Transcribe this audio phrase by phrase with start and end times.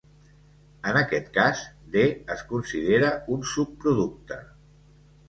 [0.91, 1.61] En aquest cas,
[1.95, 2.05] D
[2.37, 4.39] es considera un subproducte.